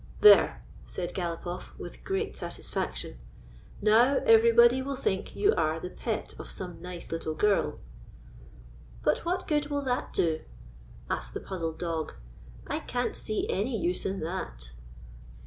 [0.21, 3.19] "There," said Galopoff, with great satisfac tion;"
[3.83, 7.77] now everybody will think you are the pet of some nice little girl."
[9.03, 10.39] "But what good will that do?"
[11.07, 12.15] asked the puzzled dog."
[12.67, 14.71] I can't see any use in that."